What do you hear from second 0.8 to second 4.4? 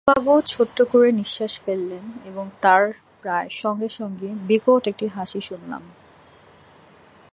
করে নিঃশ্বাস ফেললেন এবং তার প্রায় সঙ্গে-সঙ্গে